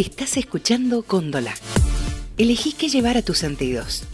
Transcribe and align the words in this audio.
Estás 0.00 0.38
escuchando 0.38 1.02
Cóndola. 1.02 1.52
Elegí 2.38 2.72
qué 2.72 2.88
llevar 2.88 3.18
a 3.18 3.22
tus 3.22 3.36
sentidos. 3.36 4.04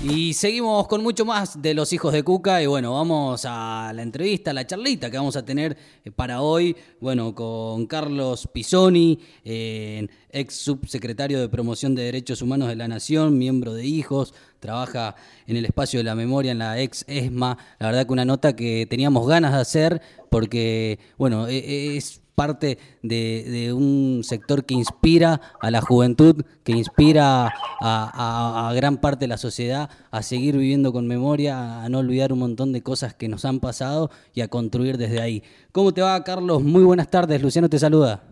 Y 0.00 0.34
seguimos 0.34 0.86
con 0.86 1.02
mucho 1.02 1.24
más 1.24 1.60
de 1.60 1.74
los 1.74 1.92
hijos 1.92 2.12
de 2.12 2.22
Cuca 2.22 2.62
y 2.62 2.66
bueno, 2.66 2.92
vamos 2.92 3.44
a 3.48 3.90
la 3.92 4.02
entrevista, 4.02 4.52
a 4.52 4.54
la 4.54 4.64
charlita 4.64 5.10
que 5.10 5.16
vamos 5.16 5.34
a 5.34 5.44
tener 5.44 5.76
eh, 6.04 6.12
para 6.12 6.40
hoy, 6.40 6.76
bueno, 7.00 7.34
con 7.34 7.86
Carlos 7.88 8.48
Pisoni, 8.52 9.18
ex 9.44 10.54
subsecretario 10.54 11.40
de 11.40 11.48
Promoción 11.48 11.96
de 11.96 12.04
Derechos 12.04 12.42
Humanos 12.42 12.68
de 12.68 12.76
la 12.76 12.86
Nación, 12.86 13.38
miembro 13.38 13.74
de 13.74 13.84
Hijos, 13.84 14.34
trabaja 14.60 15.16
en 15.48 15.56
el 15.56 15.64
espacio 15.64 15.98
de 15.98 16.04
la 16.04 16.14
memoria 16.14 16.52
en 16.52 16.58
la 16.58 16.80
ex 16.80 17.04
ESMA, 17.08 17.58
la 17.80 17.86
verdad 17.88 18.06
que 18.06 18.12
una 18.12 18.24
nota 18.24 18.54
que 18.54 18.86
teníamos 18.88 19.26
ganas 19.26 19.52
de 19.52 19.60
hacer 19.60 20.02
porque, 20.30 21.00
bueno, 21.18 21.48
e, 21.48 21.58
e, 21.58 21.96
es 21.96 22.21
parte 22.34 22.78
de, 23.02 23.72
un 23.72 24.22
sector 24.24 24.64
que 24.64 24.74
inspira 24.74 25.40
a 25.60 25.70
la 25.70 25.80
juventud, 25.80 26.44
que 26.64 26.72
inspira 26.72 27.52
a, 27.80 28.72
gran 28.74 28.98
parte 28.98 29.24
de 29.24 29.28
la 29.28 29.36
sociedad 29.36 29.90
a 30.10 30.22
seguir 30.22 30.56
viviendo 30.56 30.92
con 30.92 31.06
memoria, 31.06 31.82
a 31.82 31.88
no 31.88 31.98
olvidar 31.98 32.32
un 32.32 32.40
montón 32.40 32.72
de 32.72 32.82
cosas 32.82 33.14
que 33.14 33.28
nos 33.28 33.44
han 33.44 33.60
pasado 33.60 34.10
y 34.34 34.40
a 34.40 34.48
construir 34.48 34.98
desde 34.98 35.20
ahí. 35.20 35.42
¿Cómo 35.72 35.92
te 35.92 36.02
va, 36.02 36.22
Carlos? 36.24 36.62
Muy 36.62 36.82
buenas 36.82 37.10
tardes. 37.10 37.42
Luciano 37.42 37.68
te 37.68 37.78
saluda. 37.78 38.22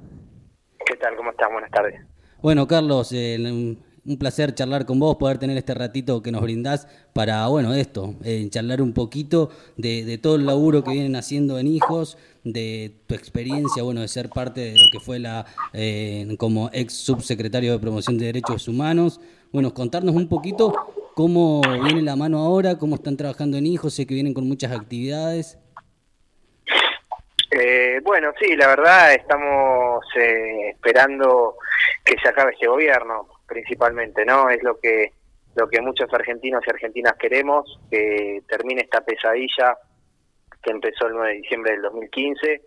¿Qué 0.87 0.97
tal? 0.97 1.17
¿Cómo 1.17 1.31
estás? 1.31 1.49
Buenas 1.53 1.71
tardes. 1.71 2.01
Bueno, 2.43 2.67
Carlos, 2.67 3.13
eh, 3.13 3.77
un 4.07 4.19
placer 4.19 4.55
charlar 4.55 4.87
con 4.87 4.99
vos, 4.99 5.17
poder 5.17 5.39
tener 5.39 5.57
este 5.57 5.75
ratito 5.75 6.23
que 6.23 6.33
nos 6.33 6.43
brindás 6.43 6.89
para, 7.13 7.47
bueno, 7.49 7.75
esto, 7.75 8.15
eh, 8.25 8.47
charlar 8.51 8.81
un 8.83 8.93
poquito 8.93 9.51
de, 9.77 10.19
todo 10.19 10.37
el 10.37 10.47
laburo 10.47 10.83
que 10.83 10.93
vienen 10.93 11.17
haciendo 11.17 11.59
en 11.59 11.67
Hijos, 11.67 12.17
de 12.43 12.93
tu 13.07 13.15
experiencia, 13.15 13.83
bueno, 13.83 14.01
de 14.01 14.09
ser 14.09 14.31
parte 14.31 14.61
de 14.61 14.73
lo 14.73 14.87
que 14.93 15.01
fue 15.01 15.19
la, 15.19 15.45
eh, 15.75 16.27
como 16.39 16.71
ex 16.73 16.95
subsecretario 16.95 17.73
de 17.73 17.79
Promoción 17.79 18.17
de 18.17 18.27
Derechos 18.27 18.67
Humanos. 18.69 19.21
Bueno, 19.53 19.75
contarnos 19.75 20.15
un 20.15 20.29
poquito 20.29 20.73
cómo 21.15 21.61
viene 21.85 22.01
la 22.03 22.17
mano 22.17 22.39
ahora, 22.39 22.79
cómo 22.79 22.95
están 22.95 23.17
trabajando 23.17 23.59
en 23.59 23.67
Hijos, 23.67 23.95
sé 23.95 24.07
que 24.07 24.15
vienen 24.15 24.33
con 24.33 24.49
muchas 24.49 24.73
actividades. 24.73 25.59
Eh, 27.51 28.01
bueno, 28.05 28.31
sí, 28.41 28.57
la 28.57 28.69
verdad 28.69 29.13
estamos 29.13 30.05
esperando 30.73 31.57
que 32.05 32.15
se 32.23 32.29
acabe 32.29 32.53
este 32.53 32.69
gobierno 32.69 33.27
principalmente, 33.51 34.25
¿no? 34.25 34.49
Es 34.49 34.63
lo 34.63 34.79
que 34.79 35.13
lo 35.57 35.69
que 35.69 35.81
muchos 35.81 36.09
argentinos 36.15 36.63
y 36.65 36.71
argentinas 36.71 37.15
queremos, 37.19 37.81
que 37.91 38.41
termine 38.49 38.83
esta 38.83 39.01
pesadilla 39.01 39.77
que 40.63 40.71
empezó 40.71 41.07
el 41.07 41.15
9 41.15 41.29
de 41.29 41.41
diciembre 41.41 41.73
del 41.73 41.83
2015 41.83 42.63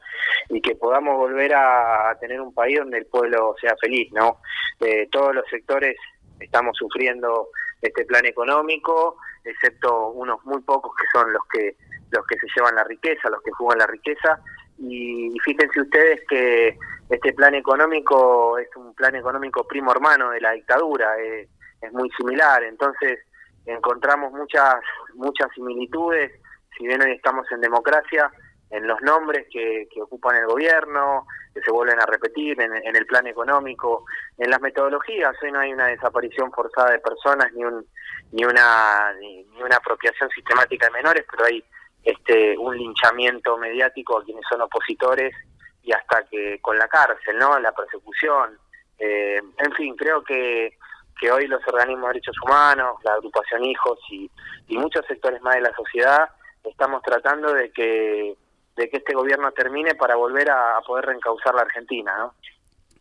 y 0.50 0.62
que 0.62 0.76
podamos 0.76 1.16
volver 1.16 1.54
a, 1.56 2.18
tener 2.20 2.42
un 2.42 2.54
país 2.54 2.80
donde 2.80 2.98
el 2.98 3.06
pueblo 3.06 3.56
sea 3.62 3.76
feliz, 3.80 4.12
¿no? 4.12 4.40
Eh, 4.80 5.08
todos 5.12 5.34
los 5.34 5.46
sectores 5.50 5.96
estamos 6.40 6.76
sufriendo 6.76 7.50
este 7.82 8.04
plan 8.06 8.26
económico, 8.26 9.18
excepto 9.46 10.10
unos 10.10 10.44
muy 10.44 10.62
pocos 10.62 10.92
que 10.96 11.06
son 11.14 11.32
los 11.32 11.44
que 11.52 11.76
los 12.12 12.26
que 12.28 12.36
se 12.38 12.48
llevan 12.56 12.76
la 12.76 12.84
riqueza, 12.84 13.30
los 13.30 13.42
que 13.42 13.52
jugan 13.52 13.80
la 13.80 13.88
riqueza, 13.88 14.40
y 14.78 15.36
fíjense 15.44 15.82
ustedes 15.82 16.22
que 16.28 16.78
este 17.10 17.34
plan 17.34 17.54
económico 17.56 18.58
es 18.58 18.68
un 18.76 18.94
plan 18.96 19.16
económico 19.16 19.68
primo 19.68 19.92
hermano 19.92 20.32
de 20.32 20.42
la 20.42 20.52
dictadura, 20.52 21.18
eh, 21.20 21.48
es 21.82 21.94
muy 21.94 22.10
similar, 22.12 22.64
entonces 22.64 23.20
encontramos 23.66 24.32
muchas 24.34 24.76
muchas 25.16 25.48
similitudes, 25.54 26.32
si 26.78 26.88
bien 26.88 27.02
hoy 27.02 27.12
estamos 27.12 27.46
en 27.52 27.62
democracia, 27.62 28.32
en 28.70 28.88
los 28.88 29.00
nombres 29.02 29.46
que, 29.52 29.88
ocupan 30.02 30.36
el 30.38 30.48
gobierno, 30.48 31.28
que 31.54 31.62
se 31.62 31.72
vuelven 31.72 32.02
a 32.02 32.06
repetir 32.08 32.60
en, 32.60 32.96
el 32.96 33.06
plan 33.06 33.28
económico, 33.28 34.06
en 34.40 34.50
las 34.50 34.60
metodologías, 34.60 35.36
hoy 35.44 35.52
no 35.52 35.60
hay 35.60 35.72
una 35.72 35.88
desaparición 35.88 36.52
forzada 36.52 36.92
de 36.92 37.00
personas 37.00 37.54
ni 37.54 37.64
un 37.64 37.86
ni 38.32 38.44
una 38.44 39.14
ni 39.20 39.46
una 39.62 39.76
apropiación 39.76 40.30
sistemática 40.32 40.88
de 40.88 40.94
menores, 40.94 41.24
pero 41.30 41.46
hay 41.46 41.64
este 42.04 42.58
un 42.58 42.78
linchamiento 42.78 43.58
mediático 43.58 44.18
a 44.18 44.24
quienes 44.24 44.44
son 44.50 44.62
opositores 44.62 45.34
y 45.84 45.92
hasta 45.92 46.24
que 46.26 46.60
con 46.62 46.78
la 46.78 46.88
cárcel, 46.88 47.38
¿no? 47.38 47.60
La 47.60 47.72
persecución. 47.72 48.58
Eh, 49.00 49.42
en 49.58 49.72
fin, 49.74 49.96
creo 49.96 50.24
que, 50.24 50.78
que 51.20 51.32
hoy 51.32 51.48
los 51.48 51.62
organismos 51.68 52.10
de 52.10 52.14
derechos 52.14 52.36
humanos, 52.46 52.98
la 53.04 53.14
agrupación 53.14 53.66
Hijos 53.66 54.00
y, 54.10 54.30
y 54.68 54.78
muchos 54.78 55.06
sectores 55.08 55.42
más 55.42 55.56
de 55.56 55.62
la 55.62 55.74
sociedad 55.76 56.30
estamos 56.64 57.02
tratando 57.02 57.54
de 57.54 57.72
que 57.72 58.38
de 58.76 58.90
que 58.90 58.98
este 58.98 59.14
gobierno 59.14 59.52
termine 59.52 59.96
para 59.96 60.16
volver 60.16 60.50
a, 60.50 60.80
poder 60.86 61.06
reencauzar 61.06 61.54
la 61.54 61.62
Argentina, 61.62 62.14
¿no? 62.18 62.34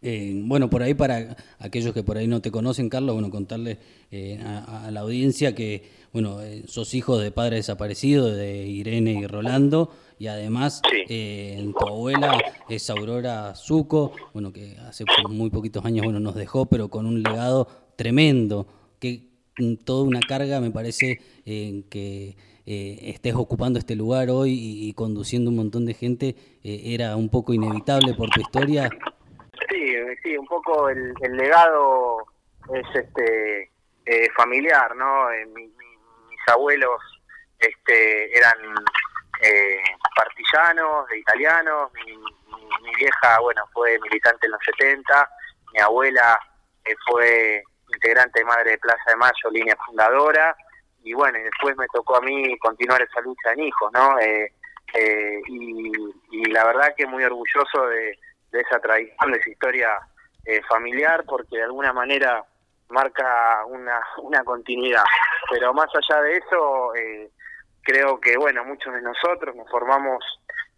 Eh, 0.04 0.32
bueno, 0.44 0.68
por 0.68 0.82
ahí 0.82 0.94
para 0.94 1.36
aquellos 1.60 1.94
que 1.94 2.02
por 2.02 2.18
ahí 2.18 2.26
no 2.26 2.42
te 2.42 2.50
conocen, 2.50 2.88
Carlos, 2.88 3.14
bueno, 3.14 3.30
contarle 3.30 3.78
eh, 4.10 4.40
a, 4.44 4.90
la 4.90 5.00
audiencia 5.00 5.54
que, 5.54 5.84
bueno, 6.12 6.42
eh, 6.42 6.64
sos 6.66 6.92
hijo 6.94 7.18
de 7.18 7.30
padres 7.30 7.60
desaparecidos, 7.60 8.36
de 8.36 8.66
Irene 8.66 9.12
y 9.12 9.26
Rolando, 9.28 9.90
y 10.18 10.26
además 10.26 10.82
tu 10.82 11.86
abuela 11.86 12.36
es 12.68 12.90
Aurora 12.90 13.54
Zuco, 13.54 14.12
bueno, 14.32 14.52
que 14.52 14.76
hace 14.88 15.04
muy 15.28 15.50
poquitos 15.50 15.84
años, 15.84 16.04
bueno, 16.04 16.18
nos 16.18 16.34
dejó, 16.34 16.66
pero 16.66 16.88
con 16.88 17.06
un 17.06 17.22
legado 17.22 17.68
tremendo, 17.94 18.66
que 18.98 19.28
mm, 19.58 19.74
toda 19.84 20.02
una 20.02 20.20
carga 20.20 20.60
me 20.60 20.72
parece 20.72 21.20
que 21.44 22.36
estés 22.64 23.34
ocupando 23.34 23.78
este 23.78 23.94
lugar 23.94 24.30
hoy 24.30 24.52
y, 24.52 24.92
conduciendo 24.94 25.50
un 25.50 25.56
montón 25.56 25.84
de 25.84 25.94
gente 25.94 26.36
era 26.62 27.16
un 27.16 27.28
poco 27.28 27.52
inevitable 27.52 28.14
por 28.14 28.30
tu 28.30 28.40
historia 28.40 28.88
sí, 30.22 30.36
un 30.36 30.46
poco 30.46 30.88
el, 30.88 31.14
legado 31.20 32.26
es 32.74 32.86
este 32.94 33.70
eh, 34.04 34.28
familiar, 34.36 34.94
¿no? 34.96 35.30
Eh, 35.30 35.46
mis 35.46 36.48
abuelos 36.48 37.00
este, 37.58 38.36
eran 38.36 38.56
eh, 39.42 39.82
partisanos, 40.16 41.06
italianos, 41.14 41.92
mi, 41.94 42.16
vieja, 42.96 43.40
bueno, 43.40 43.62
fue 43.72 43.98
militante 44.00 44.46
en 44.46 44.52
los 44.52 44.60
70, 44.64 45.30
mi 45.72 45.80
abuela 45.80 46.38
fue 47.06 47.62
integrante 47.92 48.40
de 48.40 48.44
Madre 48.44 48.70
de 48.72 48.78
Plaza 48.78 49.02
de 49.06 49.16
Mayo, 49.16 49.50
línea 49.50 49.76
fundadora, 49.86 50.54
y 51.02 51.12
bueno, 51.14 51.38
y 51.38 51.42
después 51.42 51.76
me 51.76 51.86
tocó 51.92 52.16
a 52.16 52.20
mí 52.20 52.58
continuar 52.58 53.00
esa 53.02 53.20
lucha 53.20 53.52
en 53.52 53.60
hijos, 53.60 53.92
¿no? 53.92 54.16
y, 54.20 55.92
y 56.30 56.44
la 56.50 56.64
verdad 56.64 56.94
que 56.96 57.06
muy 57.06 57.24
orgulloso 57.24 57.86
de, 57.86 58.18
de 58.52 58.60
esa 58.60 58.78
tradición, 58.78 59.32
de 59.32 59.38
esa 59.38 59.50
historia 59.50 59.98
eh, 60.44 60.60
familiar, 60.68 61.24
porque 61.26 61.56
de 61.56 61.64
alguna 61.64 61.92
manera 61.92 62.44
marca 62.88 63.64
una, 63.66 64.00
una 64.18 64.44
continuidad. 64.44 65.04
Pero 65.50 65.72
más 65.72 65.88
allá 65.94 66.20
de 66.22 66.36
eso, 66.36 66.94
eh, 66.94 67.30
creo 67.82 68.20
que, 68.20 68.36
bueno, 68.36 68.64
muchos 68.64 68.92
de 68.94 69.02
nosotros 69.02 69.56
nos 69.56 69.68
formamos, 69.70 70.22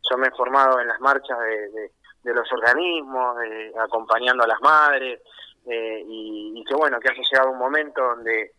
yo 0.09 0.17
me 0.17 0.29
he 0.29 0.31
formado 0.33 0.81
en 0.81 0.89
las 0.89 1.01
marchas 1.01 1.39
de, 1.41 1.91
de, 2.23 2.35
los 2.35 2.51
organismos, 2.53 3.37
acompañando 3.81 4.45
a 4.45 4.49
las 4.49 4.61
madres, 4.61 5.21
eh, 5.67 6.03
y, 6.07 6.65
que, 6.67 6.75
bueno, 6.75 6.99
que 7.01 7.11
haya 7.11 7.23
llegado 7.23 7.51
un 7.51 7.59
momento 7.59 8.01
donde 8.03 8.53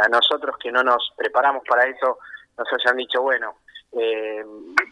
a 0.00 0.08
nosotros 0.08 0.56
que 0.58 0.70
no 0.70 0.84
nos 0.84 1.12
preparamos 1.16 1.64
para 1.66 1.84
eso, 1.84 2.18
nos 2.56 2.68
hayan 2.72 2.96
dicho, 2.96 3.20
bueno, 3.22 3.56
eh, 3.96 4.44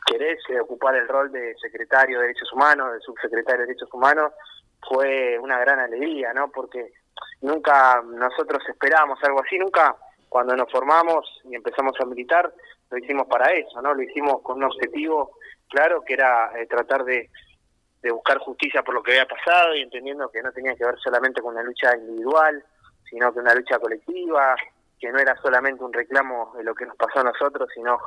querés 0.06 0.38
eh, 0.48 0.60
ocupar 0.60 0.94
el 0.96 1.08
rol 1.08 1.30
de 1.32 1.54
secretario 1.60 2.18
de 2.18 2.26
Derechos 2.26 2.52
Humanos, 2.52 2.92
de 2.92 3.00
subsecretario 3.00 3.60
de 3.60 3.66
Derechos 3.66 3.92
Humanos, 3.92 4.32
fue 4.80 5.38
una 5.38 5.58
gran 5.58 5.78
alegría, 5.78 6.32
¿no? 6.32 6.50
Porque 6.50 6.92
nunca 7.40 8.02
nosotros 8.04 8.62
esperábamos 8.68 9.18
algo 9.22 9.42
así, 9.42 9.58
nunca 9.58 9.96
cuando 10.28 10.56
nos 10.56 10.70
formamos 10.70 11.26
y 11.44 11.54
empezamos 11.54 11.92
a 12.00 12.06
militar, 12.06 12.52
lo 12.90 12.98
hicimos 12.98 13.26
para 13.26 13.52
eso, 13.52 13.80
¿no? 13.82 13.94
Lo 13.94 14.02
hicimos 14.02 14.42
con 14.42 14.56
un 14.56 14.64
objetivo 14.64 15.36
claro 15.68 16.02
que 16.02 16.14
era 16.14 16.52
eh, 16.58 16.66
tratar 16.66 17.04
de, 17.04 17.30
de 18.02 18.10
buscar 18.10 18.38
justicia 18.38 18.82
por 18.82 18.94
lo 18.94 19.02
que 19.02 19.12
había 19.12 19.26
pasado 19.26 19.74
y 19.74 19.82
entendiendo 19.82 20.30
que 20.30 20.42
no 20.42 20.52
tenía 20.52 20.74
que 20.74 20.84
ver 20.84 20.98
solamente 20.98 21.40
con 21.40 21.54
una 21.54 21.62
lucha 21.62 21.96
individual, 21.96 22.64
sino 23.08 23.32
que 23.32 23.40
una 23.40 23.54
lucha 23.54 23.78
colectiva, 23.78 24.56
que 24.98 25.10
no 25.10 25.18
era 25.18 25.36
solamente 25.36 25.82
un 25.82 25.92
reclamo 25.92 26.54
de 26.56 26.64
lo 26.64 26.74
que 26.74 26.86
nos 26.86 26.96
pasó 26.96 27.20
a 27.20 27.24
nosotros, 27.24 27.68
sino 27.74 27.98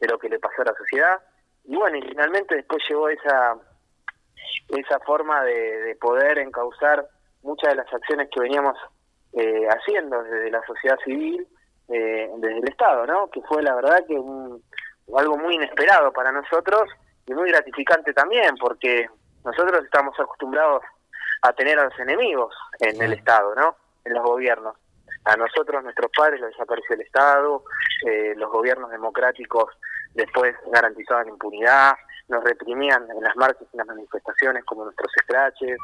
de 0.00 0.08
lo 0.08 0.18
que 0.18 0.28
le 0.28 0.38
pasó 0.38 0.62
a 0.62 0.66
la 0.66 0.74
sociedad. 0.74 1.18
Y 1.64 1.76
bueno, 1.76 1.98
y 1.98 2.02
finalmente 2.02 2.56
después 2.56 2.82
llegó 2.88 3.08
esa, 3.08 3.56
esa 4.68 4.98
forma 5.00 5.44
de, 5.44 5.96
poder 6.00 6.38
encauzar 6.38 7.06
muchas 7.42 7.70
de 7.70 7.76
las 7.76 7.92
acciones 7.92 8.28
que 8.32 8.40
veníamos 8.40 8.76
eh, 9.32 9.66
haciendo 9.68 10.22
desde 10.22 10.50
la 10.50 10.62
sociedad 10.66 10.98
civil, 11.04 11.46
eh, 11.88 12.30
desde 12.38 12.58
el 12.58 12.68
Estado, 12.68 13.06
¿no? 13.06 13.28
Que 13.30 13.40
fue 13.42 13.62
la 13.62 13.74
verdad 13.74 14.04
que 14.06 14.14
un, 14.14 14.62
algo 15.16 15.36
muy 15.36 15.54
inesperado 15.54 16.12
para 16.12 16.32
nosotros 16.32 16.88
y 17.26 17.34
muy 17.34 17.50
gratificante 17.50 18.12
también, 18.12 18.56
porque 18.58 19.08
nosotros 19.44 19.84
estamos 19.84 20.18
acostumbrados 20.18 20.82
a 21.42 21.52
tener 21.52 21.78
a 21.78 21.84
los 21.84 21.98
enemigos 21.98 22.54
en 22.80 23.00
el 23.00 23.12
Estado, 23.12 23.54
¿no? 23.54 23.76
En 24.04 24.14
los 24.14 24.24
gobiernos. 24.24 24.76
A 25.24 25.36
nosotros, 25.36 25.82
nuestros 25.82 26.10
padres, 26.16 26.40
los 26.40 26.50
desapareció 26.50 26.94
el 26.94 27.02
Estado, 27.02 27.64
eh, 28.06 28.34
los 28.36 28.50
gobiernos 28.50 28.90
democráticos 28.90 29.66
después 30.14 30.54
garantizaban 30.72 31.28
impunidad, 31.28 31.94
nos 32.28 32.44
reprimían 32.44 33.06
en 33.10 33.22
las 33.22 33.36
marchas 33.36 33.62
y 33.62 33.76
en 33.76 33.78
las 33.78 33.86
manifestaciones 33.86 34.64
como 34.64 34.84
nuestros 34.84 35.12
scratches, 35.22 35.78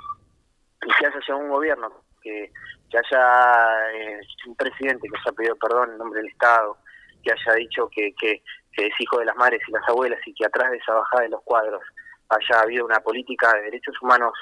y 0.83 0.93
que 0.99 1.07
haya 1.07 1.37
un 1.37 1.49
gobierno, 1.49 1.93
que, 2.23 2.53
que 2.91 2.99
haya 2.99 3.93
eh, 3.93 4.21
un 4.47 4.57
presidente 4.57 5.09
que 5.09 5.17
haya 5.17 5.37
pedido 5.37 5.57
perdón 5.57 5.93
en 5.93 5.99
nombre 5.99 6.21
del 6.21 6.31
Estado, 6.31 6.77
que 7.23 7.33
haya 7.33 7.55
dicho 7.55 7.89
que, 7.91 8.15
que, 8.15 8.43
que 8.73 8.87
es 8.87 9.01
hijo 9.01 9.19
de 9.19 9.25
las 9.25 9.37
madres 9.37 9.61
y 9.67 9.73
las 9.73 9.89
abuelas 9.89 10.21
y 10.27 10.35
que 10.35 10.47
atrás 10.47 10.71
de 10.71 10.77
esa 10.77 10.95
bajada 10.95 11.23
de 11.25 11.31
los 11.31 11.43
cuadros 11.43 11.83
haya 12.29 12.61
habido 12.61 12.85
una 12.85 13.01
política 13.01 13.53
de 13.55 13.63
derechos 13.63 13.95
humanos 14.03 14.33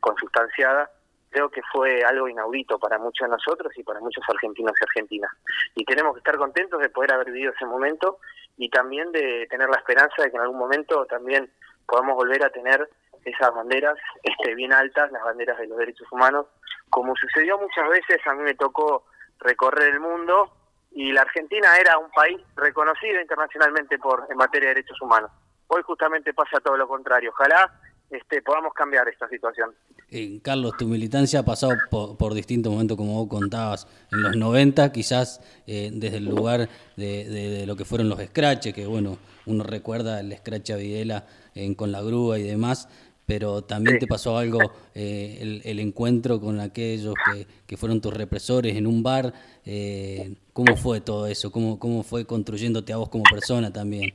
consustanciada, 0.00 0.90
creo 1.30 1.50
que 1.50 1.62
fue 1.72 2.02
algo 2.04 2.28
inaudito 2.28 2.78
para 2.78 2.98
muchos 2.98 3.26
de 3.28 3.32
nosotros 3.32 3.72
y 3.76 3.82
para 3.82 4.00
muchos 4.00 4.22
argentinos 4.28 4.72
y 4.80 4.84
argentinas. 4.84 5.30
Y 5.74 5.84
tenemos 5.84 6.14
que 6.14 6.18
estar 6.18 6.36
contentos 6.36 6.80
de 6.80 6.88
poder 6.88 7.12
haber 7.12 7.32
vivido 7.32 7.52
ese 7.52 7.66
momento 7.66 8.18
y 8.56 8.68
también 8.70 9.10
de 9.12 9.46
tener 9.50 9.68
la 9.68 9.76
esperanza 9.76 10.22
de 10.22 10.30
que 10.30 10.36
en 10.36 10.42
algún 10.42 10.58
momento 10.58 11.06
también 11.06 11.50
podamos 11.86 12.14
volver 12.16 12.44
a 12.44 12.50
tener 12.50 12.88
esas 13.24 13.54
banderas 13.54 13.98
este, 14.22 14.54
bien 14.54 14.72
altas, 14.72 15.10
las 15.10 15.22
banderas 15.22 15.58
de 15.58 15.66
los 15.66 15.78
derechos 15.78 16.10
humanos, 16.12 16.46
como 16.90 17.14
sucedió 17.16 17.58
muchas 17.58 17.88
veces, 17.88 18.24
a 18.26 18.34
mí 18.34 18.42
me 18.42 18.54
tocó 18.54 19.06
recorrer 19.38 19.94
el 19.94 20.00
mundo 20.00 20.52
y 20.92 21.12
la 21.12 21.22
Argentina 21.22 21.76
era 21.76 21.98
un 21.98 22.10
país 22.10 22.40
reconocido 22.54 23.20
internacionalmente 23.20 23.98
por 23.98 24.26
en 24.30 24.36
materia 24.36 24.68
de 24.68 24.76
derechos 24.76 25.00
humanos. 25.00 25.30
Hoy 25.66 25.82
justamente 25.82 26.32
pasa 26.32 26.60
todo 26.60 26.76
lo 26.76 26.86
contrario. 26.86 27.30
Ojalá 27.30 27.72
este, 28.10 28.42
podamos 28.42 28.72
cambiar 28.74 29.08
esta 29.08 29.28
situación. 29.28 29.74
Eh, 30.16 30.38
Carlos, 30.44 30.76
tu 30.78 30.86
militancia 30.86 31.40
ha 31.40 31.44
pasado 31.44 31.72
por, 31.90 32.34
distintos 32.34 32.72
momentos, 32.72 32.96
como 32.96 33.14
vos 33.14 33.28
contabas, 33.28 33.88
en 34.12 34.22
los 34.22 34.36
90, 34.36 34.92
quizás 34.92 35.40
eh, 35.66 35.90
desde 35.92 36.18
el 36.18 36.26
lugar 36.26 36.68
de, 36.96 37.64
lo 37.66 37.74
que 37.74 37.84
fueron 37.84 38.08
los 38.08 38.20
scratches, 38.20 38.72
que 38.72 38.86
bueno, 38.86 39.18
uno 39.46 39.64
recuerda 39.64 40.20
el 40.20 40.32
scratch 40.36 40.70
a 40.70 40.76
Videla 40.76 41.26
con 41.74 41.90
la 41.90 42.00
grúa 42.00 42.38
y 42.38 42.44
demás, 42.44 42.88
pero 43.26 43.62
también 43.62 43.98
te 43.98 44.06
pasó 44.06 44.38
algo, 44.38 44.60
eh, 44.94 45.60
el, 45.64 45.80
encuentro 45.80 46.40
con 46.40 46.60
aquellos 46.60 47.14
que, 47.66 47.76
fueron 47.76 48.00
tus 48.00 48.14
represores 48.14 48.76
en 48.76 48.86
un 48.86 49.02
bar, 49.02 49.32
¿cómo 50.52 50.76
fue 50.76 51.00
todo 51.00 51.26
eso? 51.26 51.50
¿Cómo, 51.50 51.80
¿Cómo 51.80 52.04
fue 52.04 52.24
construyéndote 52.24 52.92
a 52.92 52.98
vos 52.98 53.08
como 53.08 53.24
persona 53.24 53.72
también? 53.72 54.14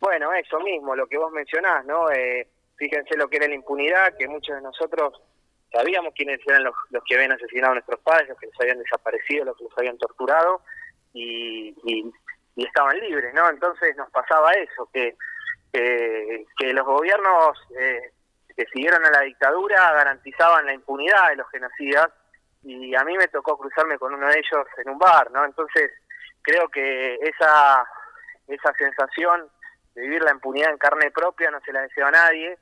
Bueno, 0.00 0.32
eso 0.32 0.58
mismo, 0.58 0.96
lo 0.96 1.06
que 1.06 1.18
vos 1.18 1.30
mencionás, 1.30 1.84
¿no? 1.86 2.10
Eh, 2.10 2.48
fíjense 2.80 3.14
lo 3.16 3.28
que 3.28 3.36
era 3.36 3.46
la 3.46 3.54
impunidad, 3.54 4.16
que 4.18 4.26
muchos 4.26 4.56
de 4.56 4.62
nosotros 4.62 5.20
sabíamos 5.70 6.14
quiénes 6.14 6.40
eran 6.46 6.64
los, 6.64 6.74
que 7.06 7.14
habían 7.14 7.32
asesinado 7.32 7.72
a 7.72 7.74
nuestros 7.74 8.00
padres, 8.00 8.30
los 8.30 8.38
que 8.38 8.46
los 8.46 8.60
habían 8.60 8.78
desaparecido, 8.78 9.44
los 9.44 9.56
que 9.58 9.64
los 9.64 9.78
habían 9.78 9.98
torturado, 9.98 10.62
y, 11.12 11.76
estaban 12.56 12.98
libres, 13.00 13.32
¿no? 13.32 13.48
Entonces 13.48 13.96
nos 13.96 14.10
pasaba 14.10 14.52
eso, 14.52 14.88
que, 14.92 15.16
que 15.72 16.72
los 16.74 16.84
gobiernos 16.84 17.56
eh, 17.78 18.12
que 18.54 18.66
siguieron 18.66 19.04
a 19.06 19.10
la 19.10 19.20
dictadura 19.20 19.92
garantizaban 19.92 20.66
la 20.66 20.74
impunidad 20.74 21.30
de 21.30 21.36
los 21.36 21.50
genocidas, 21.50 22.08
y 22.62 22.94
a 22.94 23.04
mí 23.04 23.16
me 23.16 23.28
tocó 23.28 23.56
cruzarme 23.56 23.98
con 23.98 24.12
uno 24.12 24.26
de 24.26 24.38
ellos 24.38 24.66
en 24.84 24.90
un 24.90 24.98
bar, 24.98 25.30
¿no? 25.30 25.44
Entonces 25.44 25.90
creo 26.42 26.68
que 26.68 27.14
esa, 27.14 27.84
esa 28.46 28.72
sensación 28.74 29.48
vivir 29.94 30.22
la 30.22 30.32
impunidad 30.32 30.70
en 30.70 30.78
carne 30.78 31.10
propia 31.10 31.50
no 31.50 31.60
se 31.60 31.72
la 31.72 31.82
deseo 31.82 32.06
a 32.06 32.10
nadie 32.10 32.58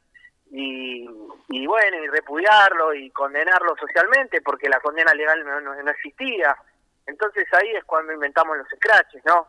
y, 0.50 1.08
y 1.48 1.66
bueno, 1.66 1.96
y 2.02 2.08
repudiarlo 2.08 2.94
y 2.94 3.10
condenarlo 3.10 3.76
socialmente 3.76 4.40
porque 4.40 4.68
la 4.68 4.80
condena 4.80 5.12
legal 5.14 5.44
no, 5.44 5.60
no, 5.60 5.90
existía. 5.90 6.56
Entonces 7.06 7.46
ahí 7.52 7.70
es 7.70 7.84
cuando 7.84 8.12
inventamos 8.12 8.56
los 8.56 8.68
scratches, 8.68 9.22
¿no? 9.24 9.46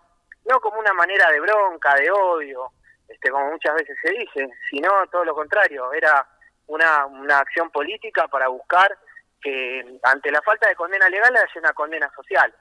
No 0.50 0.60
como 0.60 0.80
una 0.80 0.94
manera 0.94 1.30
de 1.32 1.40
bronca, 1.40 1.96
de 1.96 2.10
odio, 2.12 2.72
este 3.08 3.30
como 3.30 3.52
muchas 3.52 3.76
veces 3.76 3.98
se 4.02 4.12
dice, 4.12 4.50
sino 4.70 5.08
todo 5.08 5.26
lo 5.26 5.36
contrario, 5.36 5.92
era 5.94 6.26
una, 6.68 7.06
una 7.06 7.40
acción 7.40 7.70
política 7.70 8.28
para 8.28 8.48
buscar 8.48 8.98
que 9.42 10.00
ante 10.04 10.32
la 10.32 10.42
falta 10.42 10.68
de 10.68 10.76
condena 10.76 11.10
legal 11.10 11.36
haya 11.36 11.60
una 11.60 11.74
condena 11.74 12.12
social. 12.16 12.54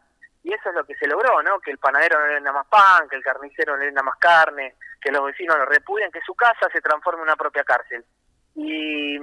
Y 0.42 0.52
eso 0.52 0.68
es 0.68 0.74
lo 0.74 0.84
que 0.84 0.94
se 0.94 1.06
logró, 1.06 1.42
¿no? 1.42 1.58
Que 1.60 1.72
el 1.72 1.78
panadero 1.78 2.18
no 2.18 2.26
le 2.26 2.34
venda 2.34 2.52
más 2.52 2.66
pan, 2.68 3.08
que 3.08 3.16
el 3.16 3.24
carnicero 3.24 3.72
no 3.72 3.80
le 3.80 3.86
venda 3.86 4.02
más 4.02 4.16
carne, 4.16 4.76
que 5.00 5.10
los 5.10 5.24
vecinos 5.24 5.58
lo 5.58 5.66
repudien, 5.66 6.10
que 6.12 6.20
su 6.22 6.34
casa 6.34 6.68
se 6.72 6.80
transforme 6.80 7.20
en 7.20 7.24
una 7.24 7.36
propia 7.36 7.64
cárcel. 7.64 8.04
Y, 8.60 9.14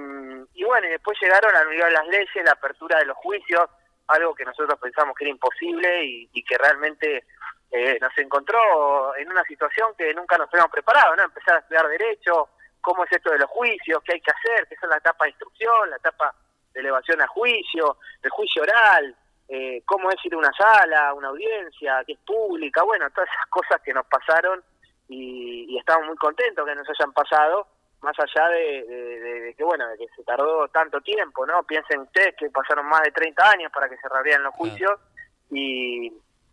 y 0.54 0.64
bueno, 0.64 0.86
y 0.86 0.90
después 0.92 1.18
llegaron 1.20 1.54
a 1.54 1.62
de 1.62 1.90
las 1.90 2.08
leyes, 2.08 2.42
la 2.42 2.52
apertura 2.52 2.98
de 2.98 3.04
los 3.04 3.18
juicios, 3.18 3.68
algo 4.06 4.34
que 4.34 4.46
nosotros 4.46 4.78
pensamos 4.80 5.14
que 5.14 5.24
era 5.24 5.30
imposible 5.30 6.04
y, 6.32 6.42
que 6.42 6.56
realmente 6.56 7.24
eh, 7.70 7.98
nos 8.00 8.16
encontró 8.16 9.14
en 9.16 9.30
una 9.30 9.44
situación 9.44 9.92
que 9.98 10.14
nunca 10.14 10.38
nos 10.38 10.48
habíamos 10.54 10.72
preparado, 10.72 11.14
¿no? 11.16 11.24
Empezar 11.24 11.56
a 11.56 11.58
estudiar 11.58 11.86
derecho, 11.86 12.48
cómo 12.80 13.04
es 13.04 13.12
esto 13.12 13.30
de 13.30 13.40
los 13.40 13.50
juicios, 13.50 14.02
qué 14.04 14.14
hay 14.14 14.20
que 14.22 14.30
hacer, 14.30 14.66
qué 14.68 14.76
son 14.76 14.88
la 14.88 14.96
etapa 14.96 15.26
de 15.26 15.32
instrucción, 15.32 15.90
la 15.90 15.96
etapa 15.96 16.34
de 16.72 16.80
elevación 16.80 17.20
a 17.20 17.26
juicio, 17.26 17.98
el 18.22 18.30
juicio 18.30 18.62
oral, 18.62 19.14
eh, 19.48 19.82
cómo 19.84 20.10
es 20.10 20.24
ir 20.24 20.32
a 20.32 20.38
una 20.38 20.52
sala, 20.56 21.12
una 21.12 21.28
audiencia, 21.28 22.02
que 22.06 22.14
es 22.14 22.18
pública, 22.20 22.84
bueno, 22.84 23.10
todas 23.10 23.28
esas 23.28 23.46
cosas 23.50 23.82
que 23.82 23.92
nos 23.92 24.06
pasaron 24.06 24.64
y, 25.08 25.76
estamos 25.78 26.06
muy 26.06 26.16
contentos 26.16 26.64
que 26.64 26.74
nos 26.74 26.88
hayan 26.88 27.12
pasado, 27.12 27.66
más 28.06 28.16
allá 28.20 28.48
de, 28.50 29.52
que, 29.56 29.64
bueno, 29.64 29.88
de 29.88 29.98
que 29.98 30.06
se 30.14 30.22
tardó 30.22 30.68
tanto 30.68 31.00
tiempo, 31.00 31.44
¿no? 31.44 31.64
Piensen 31.64 32.02
ustedes 32.02 32.36
que 32.36 32.48
pasaron 32.50 32.86
más 32.86 33.02
de 33.02 33.10
30 33.10 33.50
años 33.50 33.72
para 33.72 33.88
que 33.88 33.96
se 33.96 34.08
reabrieran 34.08 34.44
los 34.44 34.54
juicios 34.54 34.92
y, 35.50 36.06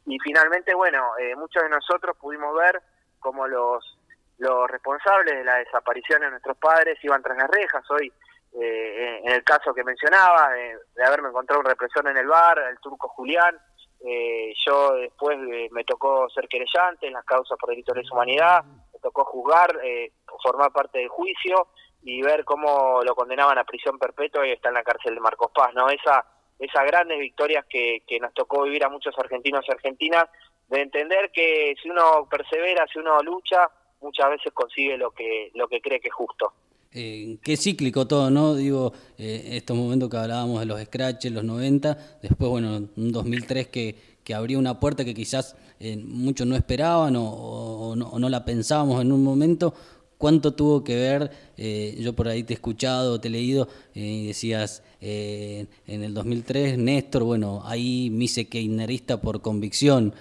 y 0.08 0.20
finalmente, 0.24 0.74
bueno, 0.74 1.16
eh, 1.20 1.36
muchos 1.36 1.62
de 1.62 1.70
nosotros 1.70 2.18
pudimos 2.18 2.56
ver 2.56 2.82
cómo 3.20 3.48
los, 3.48 4.00
los 4.40 4.68
responsables 4.68 5.36
de 5.36 5.44
la 5.44 5.58
desaparición 5.58 6.22
de 6.22 6.32
nuestros 6.32 6.58
padres 6.58 6.98
iban 7.04 7.22
tras 7.22 7.38
las 7.38 7.52
rejas. 7.52 7.84
Hoy, 7.92 8.12
eh, 8.60 9.22
en 9.24 9.32
el 9.32 9.44
caso 9.44 9.76
que 9.76 9.84
mencionaba, 9.84 10.50
de, 10.54 11.06
haberme 11.06 11.30
encontrado 11.30 11.60
un 11.60 11.68
represor 11.68 12.08
en 12.08 12.18
el 12.18 12.26
bar, 12.26 12.58
el 12.68 12.80
turco 12.80 13.10
Julián, 13.10 13.56
eh, 14.04 14.54
yo 14.66 14.96
después 14.96 15.38
eh, 15.52 15.70
me 15.72 15.84
tocó 15.84 16.28
ser 16.32 16.48
querellante 16.48 17.06
en 17.06 17.14
las 17.14 17.26
causas 17.26 17.60
por 17.60 17.70
delitos 17.70 17.94
de 17.94 18.02
lesa 18.02 18.16
humanidad, 18.16 18.66
tocó 19.04 19.26
juzgar, 19.26 19.80
eh, 19.84 20.12
formar 20.42 20.72
parte 20.72 20.98
del 20.98 21.10
juicio 21.10 21.68
y 22.02 22.22
ver 22.22 22.44
cómo 22.44 23.02
lo 23.04 23.14
condenaban 23.14 23.58
a 23.58 23.64
prisión 23.64 24.00
perpetua 24.00 24.48
y 24.48 24.52
está 24.52 24.70
en 24.70 24.76
la 24.76 24.84
cárcel 24.84 25.14
de 25.14 25.22
Marcos 25.22 25.52
Paz, 25.54 25.74
¿no? 25.76 25.90
Esa, 25.90 26.26
esas 26.58 26.86
grandes 26.86 27.20
victorias 27.20 27.66
que, 27.70 28.04
que 28.08 28.20
nos 28.20 28.34
tocó 28.34 28.64
vivir 28.64 28.84
a 28.84 28.90
muchos 28.90 29.14
argentinos 29.20 29.64
y 29.68 29.72
argentinas, 29.72 30.26
de 30.70 30.82
entender 30.82 31.32
que 31.32 31.76
si 31.82 31.90
uno 31.90 32.28
persevera, 32.30 32.86
si 32.92 33.00
uno 33.00 33.22
lucha, 33.22 33.70
muchas 34.02 34.30
veces 34.32 34.54
consigue 34.54 34.98
lo 34.98 35.12
que, 35.12 35.52
lo 35.54 35.68
que 35.68 35.82
cree 35.82 36.00
que 36.00 36.08
es 36.08 36.14
justo. 36.14 36.54
Eh, 36.96 37.38
qué 37.44 37.58
cíclico 37.58 38.08
todo, 38.08 38.30
¿no? 38.30 38.54
Digo, 38.54 38.94
eh, 39.18 39.50
estos 39.54 39.76
momentos 39.76 40.10
que 40.10 40.18
hablábamos 40.18 40.60
de 40.60 40.68
los 40.68 40.80
scratches, 40.82 41.32
los 41.32 41.44
90, 41.44 42.20
después, 42.22 42.50
bueno, 42.50 42.88
un 42.96 43.12
2003 43.12 43.68
que, 43.68 44.13
que 44.24 44.34
abrió 44.34 44.60
una 44.60 44.80
puerta 44.80 45.06
que 45.06 45.14
quizás 45.14 45.56
eh, 45.80 45.98
muchos 45.98 46.48
no 46.48 46.56
esperaban 46.56 47.16
o, 47.18 47.96
no, 47.96 48.30
la 48.30 48.46
pensábamos 48.46 49.02
en 49.02 49.12
un 49.12 49.24
momento, 49.24 49.74
cuánto 50.18 50.54
tuvo 50.54 50.86
que 50.86 50.96
ver, 50.96 51.32
eh, 51.58 51.98
yo 52.00 52.14
por 52.14 52.30
ahí 52.30 52.44
te 52.44 52.54
he 52.54 52.56
escuchado, 52.56 53.20
te 53.20 53.28
he 53.28 53.32
leído, 53.32 53.68
eh, 53.94 54.24
decías 54.28 54.82
eh, 55.02 55.66
en 55.86 56.02
el 56.02 56.14
2003, 56.14 56.78
Néstor, 56.78 57.24
bueno, 57.24 57.62
ahí 57.66 58.10
mise 58.10 58.48
kirchnerista 58.48 59.20
por 59.20 59.42
convicción, 59.42 60.14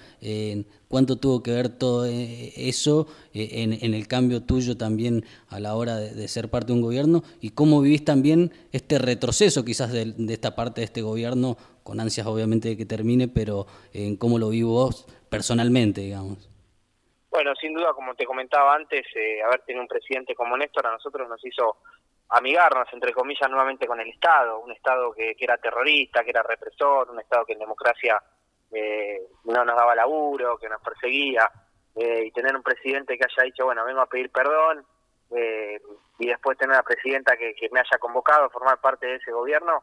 cuánto 0.88 1.16
tuvo 1.16 1.44
que 1.44 1.52
ver 1.52 1.68
todo 1.68 2.04
eso 2.04 3.06
en, 3.32 3.94
el 3.94 4.08
cambio 4.08 4.42
tuyo 4.42 4.76
también 4.76 5.24
a 5.48 5.60
la 5.60 5.76
hora 5.76 5.96
de, 5.98 6.26
ser 6.26 6.50
parte 6.50 6.72
de 6.72 6.72
un 6.72 6.82
gobierno 6.82 7.22
y 7.40 7.50
cómo 7.50 7.80
vivís 7.80 8.04
también 8.04 8.50
este 8.72 8.98
retroceso 8.98 9.64
quizás 9.64 9.92
de 9.92 10.14
esta 10.28 10.56
parte 10.56 10.80
de 10.80 10.86
este 10.86 11.02
gobierno, 11.02 11.56
con 11.82 12.00
ansias 12.00 12.26
obviamente 12.26 12.68
de 12.68 12.76
que 12.76 12.86
termine, 12.86 13.28
pero 13.28 13.66
en 13.92 14.16
cómo 14.16 14.38
lo 14.38 14.48
vivo 14.50 14.72
vos 14.72 15.06
personalmente, 15.28 16.02
digamos. 16.02 16.48
Bueno, 17.32 17.54
sin 17.58 17.72
duda, 17.72 17.94
como 17.94 18.14
te 18.14 18.26
comentaba 18.26 18.74
antes, 18.74 19.06
eh, 19.16 19.42
haber 19.42 19.62
tenido 19.62 19.80
un 19.80 19.88
presidente 19.88 20.34
como 20.34 20.54
Néstor 20.54 20.86
a 20.86 20.92
nosotros 20.92 21.26
nos 21.30 21.42
hizo 21.42 21.78
amigarnos, 22.28 22.86
entre 22.92 23.14
comillas, 23.14 23.48
nuevamente 23.48 23.86
con 23.86 23.98
el 23.98 24.08
Estado, 24.10 24.58
un 24.58 24.70
Estado 24.70 25.12
que, 25.14 25.34
era 25.38 25.56
terrorista, 25.56 26.22
que 26.22 26.30
era 26.30 26.42
represor, 26.42 27.10
un 27.10 27.20
Estado 27.20 27.46
que 27.46 27.54
en 27.54 27.60
democracia 27.60 28.22
eh, 28.70 29.22
no 29.44 29.64
nos 29.64 29.74
daba 29.74 29.94
laburo, 29.94 30.58
que 30.58 30.68
nos 30.68 30.82
perseguía, 30.82 31.50
eh, 31.96 32.24
y 32.26 32.30
tener 32.32 32.54
un 32.54 32.62
presidente 32.62 33.16
que 33.16 33.24
haya 33.24 33.44
dicho, 33.44 33.64
bueno, 33.64 33.86
vengo 33.86 34.02
a 34.02 34.06
pedir 34.06 34.30
perdón, 34.30 34.84
y 36.18 36.26
después 36.26 36.58
tener 36.58 36.74
una 36.74 36.82
presidenta 36.82 37.38
que, 37.38 37.54
que, 37.54 37.70
me 37.70 37.80
haya 37.80 37.98
convocado 37.98 38.44
a 38.44 38.50
formar 38.50 38.78
parte 38.82 39.06
de 39.06 39.14
ese 39.14 39.32
gobierno, 39.32 39.82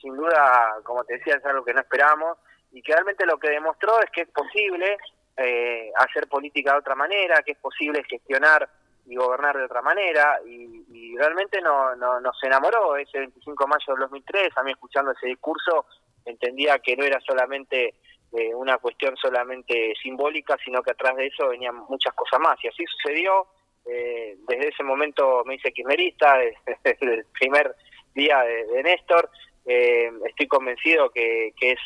sin 0.00 0.16
duda, 0.16 0.76
como 0.82 1.04
te 1.04 1.18
decía, 1.18 1.36
es 1.36 1.44
algo 1.44 1.64
que 1.64 1.74
no 1.74 1.80
esperamos, 1.80 2.38
y 2.72 2.82
que 2.82 2.92
realmente 2.92 3.26
lo 3.26 3.38
que 3.38 3.50
demostró 3.50 4.00
es 4.00 4.10
que 4.10 4.22
es 4.22 4.28
posible 4.28 4.96
eh, 5.36 5.90
hacer 5.96 6.28
política 6.28 6.72
de 6.72 6.78
otra 6.78 6.94
manera, 6.94 7.42
que 7.42 7.52
es 7.52 7.58
posible 7.58 8.04
gestionar 8.04 8.68
y 9.06 9.16
gobernar 9.16 9.56
de 9.56 9.64
otra 9.64 9.82
manera, 9.82 10.38
y, 10.46 11.16
realmente 11.16 11.60
no, 11.60 11.94
no, 11.96 12.18
nos 12.20 12.42
enamoró 12.42 12.96
ese 12.96 13.18
25 13.18 13.64
de 13.64 13.68
mayo 13.68 13.84
del 13.88 14.00
2003, 14.00 14.56
a 14.56 14.62
mí 14.62 14.70
escuchando 14.70 15.12
ese 15.12 15.26
discurso 15.26 15.84
entendía 16.24 16.78
que 16.78 16.96
no 16.96 17.04
era 17.04 17.20
solamente 17.20 17.94
eh, 18.32 18.54
una 18.54 18.78
cuestión 18.78 19.16
solamente 19.16 19.92
simbólica, 20.00 20.56
sino 20.64 20.82
que 20.82 20.92
atrás 20.92 21.16
de 21.16 21.26
eso 21.26 21.48
venían 21.48 21.76
muchas 21.88 22.14
cosas 22.14 22.40
más. 22.40 22.56
Y 22.62 22.68
así 22.68 22.84
sucedió. 22.86 23.46
Eh, 23.86 24.36
desde 24.46 24.68
ese 24.68 24.82
momento 24.84 25.42
me 25.44 25.54
hice 25.54 25.72
kirchnerista, 25.72 26.38
desde 26.84 27.14
el 27.14 27.24
primer 27.38 27.74
día 28.14 28.40
de, 28.40 28.82
Néstor. 28.82 29.30
Eh, 29.72 30.10
estoy 30.26 30.48
convencido 30.48 31.10
que, 31.10 31.52
que 31.56 31.72
es 31.72 31.78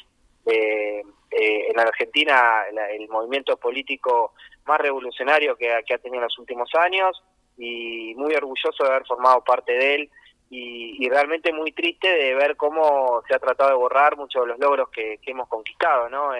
en 0.46 1.78
Argentina 1.78 2.64
el 2.92 3.08
movimiento 3.08 3.56
político 3.56 4.32
más 4.66 4.78
revolucionario 4.78 5.56
que, 5.56 5.70
que 5.86 5.94
ha 5.94 5.98
tenido 5.98 6.22
en 6.22 6.28
los 6.28 6.38
últimos 6.38 6.70
años 6.74 7.22
y 7.58 8.14
muy 8.16 8.34
orgulloso 8.34 8.84
de 8.84 8.90
haber 8.90 9.06
formado 9.06 9.42
parte 9.44 9.72
de 9.72 9.94
él 9.94 10.10
y, 10.50 11.08
realmente 11.08 11.52
muy 11.52 11.72
triste 11.72 12.08
de 12.08 12.34
ver 12.34 12.56
cómo 12.56 13.22
se 13.28 13.34
ha 13.34 13.38
tratado 13.38 13.70
de 13.70 13.76
borrar 13.76 14.16
muchos 14.16 14.42
de 14.42 14.48
los 14.48 14.58
logros 14.58 14.88
que, 14.90 15.18
hemos 15.26 15.48
conquistado, 15.48 16.08
¿no? 16.08 16.30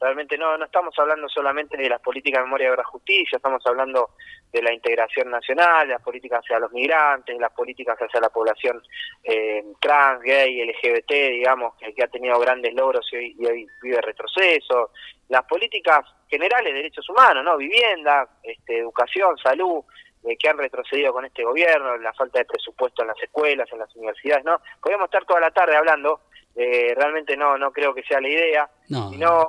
Realmente 0.00 0.38
no, 0.38 0.56
no 0.56 0.64
estamos 0.64 0.94
hablando 0.98 1.28
solamente 1.28 1.76
de 1.76 1.88
las 1.88 2.00
políticas 2.00 2.40
de 2.40 2.44
memoria 2.44 2.70
de 2.70 2.76
la 2.76 2.84
justicia, 2.84 3.36
estamos 3.36 3.66
hablando 3.66 4.10
de 4.52 4.62
la 4.62 4.72
integración 4.72 5.30
nacional, 5.30 5.88
de 5.88 5.94
las 5.94 6.02
políticas 6.02 6.40
hacia 6.40 6.60
los 6.60 6.72
migrantes, 6.72 7.34
de 7.34 7.40
las 7.40 7.52
políticas 7.52 7.98
hacia 7.98 8.20
la 8.20 8.30
población 8.30 8.80
eh, 9.24 9.64
trans, 9.80 10.22
gay, 10.22 10.64
LGBT, 10.64 11.10
digamos, 11.10 11.74
que, 11.76 12.02
ha 12.02 12.08
tenido 12.08 12.38
grandes 12.38 12.72
logros 12.74 13.06
y 13.12 13.44
hoy, 13.44 13.66
vive 13.82 14.00
retroceso, 14.00 14.92
las 15.28 15.44
políticas 15.44 16.00
generales 16.28 16.72
de 16.72 16.78
derechos 16.78 17.08
humanos, 17.08 17.44
¿no? 17.44 17.56
Vivienda, 17.56 18.28
este, 18.42 18.78
educación, 18.78 19.36
salud, 19.38 19.82
eh, 20.24 20.36
que 20.36 20.48
han 20.48 20.58
retrocedido 20.58 21.12
con 21.12 21.24
este 21.24 21.44
gobierno, 21.44 21.96
la 21.96 22.12
falta 22.12 22.38
de 22.38 22.44
presupuesto 22.44 23.02
en 23.02 23.08
las 23.08 23.22
escuelas, 23.22 23.68
en 23.72 23.78
las 23.78 23.94
universidades, 23.96 24.44
¿no? 24.44 24.60
Podríamos 24.80 25.06
estar 25.06 25.24
toda 25.24 25.40
la 25.40 25.50
tarde 25.50 25.76
hablando, 25.76 26.22
eh, 26.60 26.92
realmente 26.96 27.36
no 27.36 27.56
no 27.56 27.70
creo 27.70 27.94
que 27.94 28.02
sea 28.02 28.20
la 28.20 28.28
idea, 28.28 28.68
no, 28.88 29.10
sino 29.10 29.48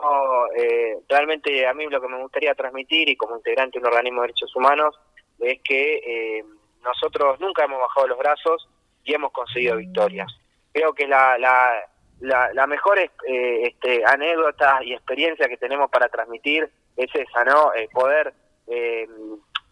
eh, 0.56 0.98
realmente 1.08 1.68
a 1.68 1.74
mí 1.74 1.88
lo 1.88 2.00
que 2.00 2.08
me 2.08 2.22
gustaría 2.22 2.54
transmitir 2.54 3.10
y 3.10 3.16
como 3.16 3.36
integrante 3.36 3.80
de 3.80 3.84
un 3.86 3.88
organismo 3.88 4.22
de 4.22 4.28
derechos 4.28 4.56
humanos 4.56 4.96
es 5.40 5.60
que 5.64 6.44
nosotros 6.84 7.40
nunca 7.40 7.64
hemos 7.64 7.80
bajado 7.80 8.08
los 8.10 8.18
brazos 8.20 8.70
y 9.04 9.14
hemos 9.14 9.32
conseguido 9.32 9.78
victorias. 9.78 10.32
Creo 10.72 10.94
que 10.94 11.08
la, 11.08 11.38
la, 11.40 12.52
la, 12.54 12.68
mejor 12.68 13.00
este, 13.00 14.06
anécdota 14.06 14.80
y 14.84 14.94
experiencia 14.94 15.48
que 15.48 15.58
tenemos 15.58 15.90
para 15.90 16.10
transmitir 16.10 16.70
es 16.96 17.10
esa, 17.16 17.44
¿no? 17.46 17.72
poder 17.92 18.34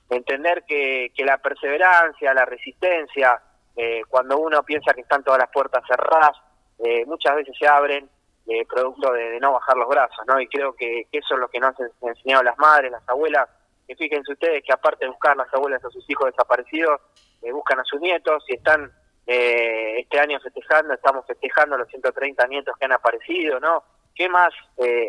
entender 0.09 0.63
que, 0.65 1.11
que 1.13 1.25
la 1.25 1.37
perseverancia, 1.37 2.33
la 2.33 2.45
resistencia, 2.45 3.41
eh, 3.79 4.01
cuando 4.09 4.39
uno 4.39 4.63
piensa 4.63 4.91
que 4.93 5.01
están 5.01 5.23
todas 5.23 5.39
las 5.39 5.51
puertas 5.51 5.83
cerradas, 5.87 6.31
eh, 6.79 7.05
muchas 7.05 7.35
veces 7.35 7.55
se 7.57 7.67
abren 7.67 8.09
eh, 8.47 8.65
producto 8.65 9.11
de, 9.11 9.39
no 9.39 9.53
bajar 9.53 9.77
los 9.77 9.89
brazos, 9.89 10.25
¿no? 10.27 10.39
Y 10.39 10.47
creo 10.47 10.73
que, 10.73 11.07
eso 11.11 11.33
es 11.33 11.39
lo 11.39 11.49
que 11.49 11.59
nos 11.59 11.77
han 11.79 11.89
enseñado 12.01 12.43
las 12.43 12.57
madres, 12.57 12.91
las 12.91 13.07
abuelas, 13.09 13.49
que 13.87 13.95
fíjense 13.95 14.31
ustedes 14.31 14.63
que 14.63 14.73
aparte 14.73 15.05
de 15.05 15.11
buscar 15.11 15.35
las 15.35 15.53
abuelas 15.53 15.83
a 15.83 15.89
sus 15.89 16.07
hijos 16.09 16.27
desaparecidos, 16.27 17.01
buscan 17.53 17.79
a 17.79 17.83
sus 17.85 18.01
nietos 18.01 18.43
y 18.47 18.55
están 18.55 18.91
este 19.25 20.19
año 20.19 20.39
festejando, 20.39 20.93
estamos 20.93 21.25
festejando 21.25 21.77
los 21.77 21.87
130 21.89 22.47
nietos 22.47 22.75
que 22.77 22.85
han 22.85 22.91
aparecido, 22.93 23.59
¿no? 23.59 23.83
¿Qué 24.13 24.27
más 24.27 24.53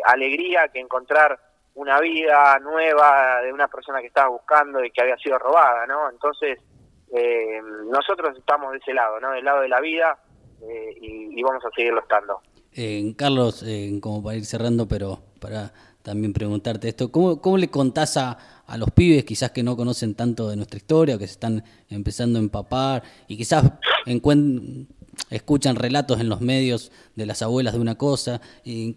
alegría 0.05 0.67
que 0.69 0.79
encontrar 0.79 1.39
una 1.79 1.99
vida 1.99 2.59
nueva 2.59 3.41
de 3.41 3.53
una 3.53 3.67
persona 3.67 4.01
que 4.01 4.07
estaba 4.07 4.27
buscando 4.27 4.83
y 4.83 4.91
que 4.91 5.01
había 5.01 5.17
sido 5.17 5.39
robada, 5.39 5.85
¿no? 5.87 6.09
Entonces, 6.09 6.59
eh, 7.13 7.61
nosotros 7.85 8.37
estamos 8.37 8.71
de 8.73 8.79
ese 8.79 8.93
lado, 8.93 9.19
¿no? 9.19 9.31
Del 9.31 9.45
lado 9.45 9.61
de 9.61 9.69
la 9.69 9.79
vida 9.79 10.19
eh, 10.61 10.97
y, 11.01 11.41
vamos 11.41 11.63
a 11.65 11.69
seguirlo 11.75 12.01
estando. 12.01 12.39
Eh, 12.73 13.13
Carlos, 13.15 13.65
como 14.01 14.23
para 14.23 14.37
ir 14.37 14.45
cerrando, 14.45 14.87
pero 14.87 15.19
para 15.39 15.73
también 16.03 16.33
preguntarte 16.33 16.89
esto, 16.89 17.11
¿cómo, 17.11 17.41
cómo 17.41 17.57
le 17.57 17.69
contás 17.69 18.17
a, 18.17 18.37
a 18.65 18.77
los 18.77 18.91
pibes 18.91 19.25
quizás 19.25 19.51
que 19.51 19.63
no 19.63 19.75
conocen 19.75 20.15
tanto 20.15 20.49
de 20.49 20.55
nuestra 20.55 20.77
historia, 20.77 21.17
que 21.17 21.27
se 21.27 21.33
están 21.33 21.63
empezando 21.89 22.39
a 22.39 22.41
empapar 22.41 23.03
y 23.27 23.37
quizás 23.37 23.63
encuentren 24.05 24.87
escuchan 25.29 25.75
relatos 25.75 26.19
en 26.19 26.29
los 26.29 26.41
medios 26.41 26.91
de 27.15 27.25
las 27.25 27.41
abuelas 27.41 27.73
de 27.73 27.79
una 27.79 27.95
cosa. 27.95 28.41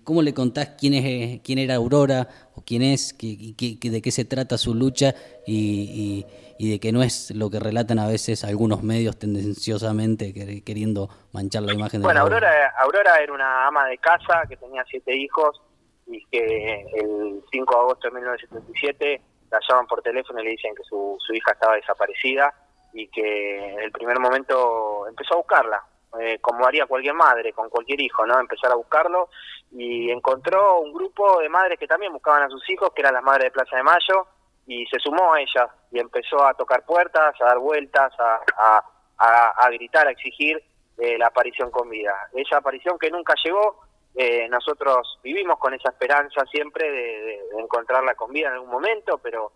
¿Cómo 0.05 0.23
le 0.23 0.35
contás 0.35 0.71
quién, 0.79 0.95
es, 0.95 1.41
quién 1.43 1.59
era 1.59 1.77
Aurora 1.77 2.29
o 2.55 2.63
quién 2.63 2.83
es, 2.83 3.17
de 3.19 4.03
qué 4.03 4.11
se 4.11 4.25
trata 4.25 4.59
su 4.59 4.75
lucha 4.75 5.15
y, 5.47 6.27
de 6.59 6.79
que 6.79 6.93
no 6.93 7.03
es 7.03 7.33
lo 7.33 7.51
que 7.51 7.59
relatan 7.59 7.99
a 7.99 8.07
veces 8.07 8.45
algunos 8.45 8.85
medios 8.85 9.19
tendenciosamente 9.19 10.63
queriendo 10.63 11.11
manchar 11.33 11.63
la 11.63 11.75
imagen 11.75 12.01
de 12.01 12.07
Bueno, 12.07 12.21
Aurora, 12.21 12.73
Aurora 12.79 13.19
era 13.21 13.33
una 13.33 13.67
ama 13.67 13.87
de 13.87 13.99
casa 13.99 14.43
que 14.49 14.57
tenía 14.57 14.85
siete 14.89 15.17
hijos 15.17 15.61
y 16.07 16.25
que 16.27 16.87
el 16.95 17.43
5 17.51 17.75
de 17.75 17.81
agosto 17.81 18.09
de 18.09 18.15
1977 18.15 19.23
la 19.51 19.59
llaman 19.69 19.87
por 19.87 20.03
teléfono 20.03 20.41
y 20.41 20.45
le 20.45 20.51
dicen 20.51 20.73
que 20.77 20.85
su, 20.85 21.17
su 21.19 21.35
hija 21.35 21.53
estaba 21.53 21.75
desaparecida 21.75 22.55
y 22.93 23.09
que 23.09 23.75
en 23.75 23.81
el 23.81 23.91
primer 23.91 24.21
momento 24.21 25.09
empezó 25.09 25.35
a 25.35 25.39
buscarla 25.39 25.83
eh, 26.21 26.39
como 26.41 26.67
haría 26.67 26.87
cualquier 26.87 27.15
madre 27.15 27.53
con 27.53 27.71
cualquier 27.71 28.01
hijo, 28.01 28.27
¿no? 28.27 28.39
Empezar 28.39 28.71
a 28.71 28.77
buscarlo 28.77 29.31
y 29.71 30.11
encontró 30.11 30.81
un 30.81 30.93
grupo 30.93 31.41
de 31.41 31.49
madres 31.49 31.79
que 31.79 31.87
también 31.87 32.13
buscaban 32.13 32.43
a 32.43 32.49
sus 32.51 32.69
hijos, 32.69 32.91
que 32.95 33.01
eran 33.01 33.15
las 33.15 33.23
madres 33.23 33.45
de 33.45 33.51
Plaza 33.51 33.77
de 33.77 33.83
Mayo, 33.83 34.27
y 34.67 34.87
se 34.87 34.99
sumó 34.99 35.33
a 35.33 35.41
ella 35.41 35.69
y 35.91 35.99
empezó 35.99 36.45
a 36.45 36.55
tocar 36.55 36.85
puertas, 36.85 37.35
a 37.41 37.45
dar 37.45 37.59
vueltas, 37.59 38.13
a, 38.19 38.85
a, 39.19 39.71
gritar, 39.71 40.07
a 40.07 40.11
exigir 40.11 40.63
eh, 40.99 41.17
la 41.17 41.29
aparición 41.29 41.71
con 41.71 41.89
vida. 41.89 42.15
Esa 42.35 42.59
aparición 42.59 42.99
que 42.99 43.11
nunca 43.11 43.35
llegó, 43.43 43.81
eh, 44.15 44.47
nosotros 44.51 45.19
vivimos 45.23 45.59
con 45.59 45.73
esa 45.73 45.89
esperanza 45.89 46.45
siempre 46.51 46.91
de, 46.91 47.41
encontrarla 47.59 48.15
con 48.15 48.31
vida 48.33 48.49
en 48.49 48.55
algún 48.55 48.71
momento, 48.71 49.19
pero 49.19 49.53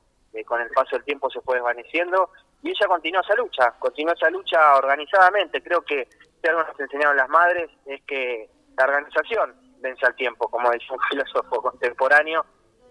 con 0.47 0.61
el 0.61 0.69
paso 0.69 0.97
del 0.97 1.05
tiempo 1.05 1.31
se 1.31 1.41
fue 1.41 1.55
desvaneciendo 1.55 2.31
y 2.63 2.71
ella 2.71 2.87
continuó 2.89 3.21
esa 3.21 3.35
lucha, 3.35 3.75
continuó 3.79 4.13
esa 4.13 4.29
lucha 4.29 4.77
organizadamente. 4.77 5.63
Creo 5.63 5.83
que 5.83 6.09
si 6.41 6.49
algo 6.49 6.63
nos 6.65 6.79
enseñaron 6.79 7.17
las 7.17 7.29
madres 7.29 7.71
es 7.87 8.03
que 8.03 8.49
la 8.77 8.85
organización 8.85 9.55
vence 9.81 10.05
al 10.07 10.15
tiempo, 10.15 10.49
como 10.49 10.71
decía 10.71 10.93
un 10.93 11.01
filósofo 11.11 11.63
contemporáneo. 11.63 12.45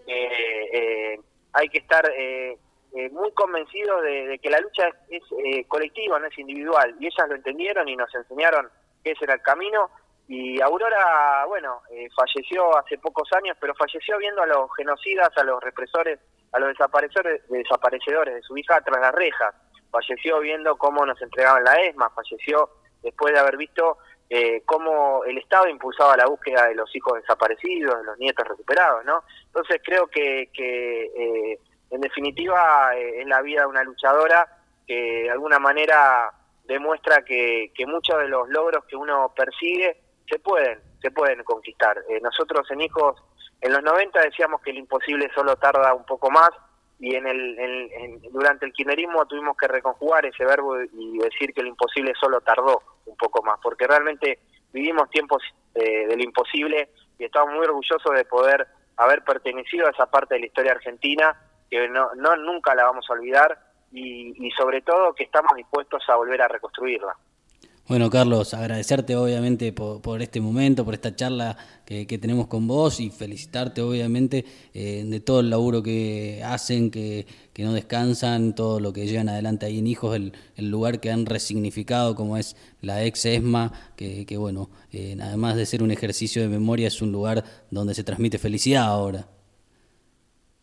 Eh, 0.08 0.70
eh, 0.74 1.20
hay 1.54 1.70
que 1.70 1.80
estar 1.80 2.04
eh, 2.16 2.58
muy 3.12 3.32
convencidos 3.34 4.02
de, 4.04 4.40
que 4.42 4.50
la 4.50 4.60
lucha 4.60 4.90
es, 5.10 5.24
colectiva, 5.68 6.20
no 6.20 6.28
es 6.28 6.38
individual. 6.38 6.96
Y 7.00 7.08
ellas 7.08 7.28
lo 7.28 7.36
entendieron 7.36 7.88
y 7.90 7.96
nos 7.96 8.14
enseñaron 8.14 8.70
que 9.04 9.12
ese 9.12 9.26
era 9.26 9.36
el 9.36 9.42
camino. 9.42 9.90
Y 10.28 10.60
Aurora, 10.62 11.46
bueno, 11.48 11.82
falleció 12.16 12.76
hace 12.78 12.98
pocos 12.98 13.32
años, 13.34 13.58
pero 13.60 13.76
falleció 13.76 14.18
viendo 14.18 14.42
a 14.42 14.48
los 14.48 14.70
genocidas, 14.76 15.30
a 15.38 15.44
los 15.44 15.62
represores, 15.62 16.20
a 16.52 16.60
los 16.60 16.70
desaparecedores, 16.70 17.42
desaparecedores 17.50 18.36
de 18.36 18.42
su 18.42 18.58
hija 18.58 18.82
tras 18.82 19.00
las 19.00 19.14
rejas. 19.14 19.54
Falleció 19.92 20.40
viendo 20.40 20.78
cómo 20.78 21.06
nos 21.06 21.22
entregaban 21.22 21.64
la 21.64 21.76
ESMA, 21.76 22.10
falleció 22.10 22.70
después 23.06 23.34
de 23.34 23.40
haber 23.40 23.56
visto 23.56 24.00
eh, 24.30 24.64
cómo 24.66 25.24
el 25.24 25.38
Estado 25.38 25.68
impulsaba 25.68 26.18
la 26.18 26.26
búsqueda 26.26 26.68
de 26.68 26.76
los 26.76 26.94
hijos 26.96 27.14
desaparecidos, 27.22 28.00
de 28.00 28.04
los 28.04 28.18
nietos 28.18 28.48
recuperados, 28.48 29.06
¿no? 29.06 29.24
Entonces 29.46 29.80
creo 29.84 30.08
que, 30.08 30.50
eh, 30.52 31.60
en 31.92 32.02
definitiva 32.02 32.96
eh, 32.96 33.22
es 33.22 33.28
la 33.28 33.42
vida 33.44 33.62
de 33.62 33.68
una 33.68 33.84
luchadora 33.84 34.48
que 34.88 35.24
de 35.24 35.30
alguna 35.30 35.60
manera 35.60 36.32
demuestra 36.64 37.24
que, 37.24 37.72
muchos 37.88 38.18
de 38.20 38.28
los 38.28 38.50
logros 38.50 38.84
que 38.86 38.96
uno 38.96 39.32
persigue 39.36 39.96
se 40.28 40.40
pueden, 40.40 40.80
se 41.02 41.12
pueden 41.12 41.44
conquistar. 41.44 42.04
nosotros 42.24 42.70
en 42.72 42.82
Hijos 42.82 43.22
en 43.62 43.74
los 43.74 43.84
90 43.84 44.22
decíamos 44.22 44.62
que 44.62 44.72
el 44.72 44.78
imposible 44.78 45.30
solo 45.36 45.56
tarda 45.56 45.94
un 45.94 46.06
poco 46.06 46.32
más, 46.32 46.50
y 47.00 47.16
en 47.16 47.28
el 47.28 48.22
durante 48.32 48.66
el 48.66 48.74
kirchnerismo 48.74 49.26
tuvimos 49.26 49.58
que 49.58 49.68
reconjugar 49.68 50.26
ese 50.26 50.46
verbo 50.46 50.82
y 50.82 51.18
decir 51.18 51.54
que 51.54 51.62
lo 51.62 51.68
imposible 51.68 52.14
solo 52.20 52.42
tardó 52.42 52.82
un 53.06 53.18
poco 53.18 53.44
más, 53.44 53.60
porque 53.62 53.88
realmente 53.88 54.40
vivimos 54.72 55.10
tiempos 55.10 55.44
eh, 55.74 56.08
del 56.08 56.22
imposible 56.22 56.90
y 57.20 57.26
estamos 57.26 57.54
muy 57.54 57.66
orgullosos 57.66 58.14
de 58.16 58.26
poder 58.26 58.68
haber 58.98 59.24
pertenecido 59.24 59.88
a 59.88 59.92
esa 59.92 60.06
parte 60.06 60.36
de 60.36 60.42
la 60.42 60.46
historia 60.48 60.72
argentina 60.72 61.40
que 61.70 61.90
no, 61.90 62.14
no 62.16 62.36
nunca 62.38 62.74
la 62.76 62.86
vamos 62.86 63.06
a 63.10 63.14
olvidar 63.14 63.60
y 63.92 64.52
sobre 64.58 64.82
todo 64.82 65.14
que 65.14 65.24
estamos 65.24 65.56
dispuestos 65.56 66.04
a 66.10 66.16
volver 66.16 66.42
a 66.42 66.50
reconstruirla. 66.50 67.16
Bueno, 67.88 68.10
Carlos, 68.10 68.56
agradecerte 68.56 69.16
obviamente 69.16 69.72
por, 69.72 70.20
este 70.20 70.42
momento, 70.42 70.84
por 70.84 70.96
esta 70.96 71.16
charla 71.16 71.56
que, 71.86 72.08
tenemos 72.20 72.48
con 72.48 72.68
vos 72.68 73.00
y 73.00 73.12
felicitarte 73.12 73.84
obviamente 73.84 74.44
eh, 74.74 75.04
de 75.06 75.20
todo 75.20 75.42
el 75.42 75.52
laburo 75.52 75.84
que 75.84 76.42
hacen, 76.44 76.90
que, 76.90 77.28
no 77.60 77.74
descansan, 77.74 78.56
todo 78.56 78.80
lo 78.80 78.92
que 78.92 79.06
llevan 79.06 79.30
adelante 79.30 79.68
ahí 79.68 79.78
en 79.78 79.86
Hijos, 79.86 80.16
el, 80.16 80.34
lugar 80.58 81.00
que 81.00 81.12
han 81.12 81.28
resignificado 81.28 82.16
como 82.16 82.38
es 82.38 82.58
la 82.82 83.04
ex 83.04 83.24
ESMA, 83.24 83.72
que, 83.96 84.36
bueno, 84.36 84.72
eh, 84.92 85.16
además 85.22 85.56
de 85.56 85.68
ser 85.68 85.84
un 85.84 85.92
ejercicio 85.92 86.42
de 86.42 86.48
memoria, 86.48 86.88
es 86.88 87.04
un 87.04 87.12
lugar 87.12 87.44
donde 87.70 87.94
se 87.94 88.04
transmite 88.04 88.40
felicidad 88.40 88.86
ahora. 88.86 89.28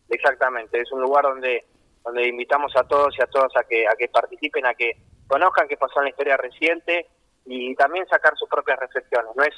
Exactamente, 0.09 0.77
es 0.77 0.91
un 0.91 1.01
lugar 1.01 1.23
donde 1.23 1.63
donde 2.03 2.27
invitamos 2.27 2.75
a 2.75 2.83
todos 2.83 3.15
y 3.17 3.23
a 3.23 3.27
todas 3.27 3.55
a 3.55 3.63
que 3.63 3.87
a 3.87 3.95
que 3.97 4.09
participen, 4.09 4.65
a 4.65 4.73
que 4.73 4.97
conozcan 5.25 5.69
qué 5.69 5.77
pasó 5.77 6.01
en 6.01 6.03
la 6.03 6.09
historia 6.09 6.35
reciente 6.35 7.07
y 7.45 7.75
también 7.75 8.07
sacar 8.07 8.37
sus 8.37 8.49
propias 8.49 8.79
reflexiones. 8.79 9.31
No 9.35 9.43
es, 9.43 9.55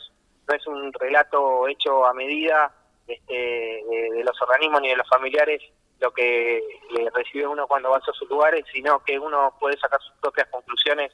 no 0.47 0.55
es 0.55 0.67
un 0.67 0.93
relato 0.93 1.67
hecho 1.67 2.05
a 2.05 2.13
medida 2.13 2.71
este, 3.07 3.33
de, 3.33 4.23
los 4.23 4.41
organismos 4.41 4.81
ni 4.81 4.89
de 4.89 4.95
los 4.95 5.07
familiares 5.07 5.61
lo 5.99 6.11
que 6.11 6.61
recibe 7.13 7.47
uno 7.47 7.67
cuando 7.67 7.89
va 7.89 7.97
a 7.97 7.99
esos 7.99 8.29
lugares, 8.29 8.65
sino 8.73 9.01
que 9.03 9.17
uno 9.17 9.55
puede 9.59 9.77
sacar 9.77 9.99
sus 10.01 10.13
propias 10.19 10.47
conclusiones 10.49 11.11